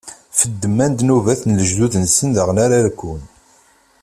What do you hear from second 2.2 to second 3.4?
daɣen ara rkun.